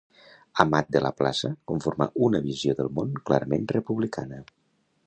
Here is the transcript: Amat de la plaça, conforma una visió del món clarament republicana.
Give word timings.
Amat 0.63 0.89
de 0.95 1.01
la 1.07 1.11
plaça, 1.19 1.51
conforma 1.73 2.09
una 2.29 2.43
visió 2.47 2.77
del 2.81 2.91
món 2.99 3.17
clarament 3.31 3.71
republicana. 3.79 4.43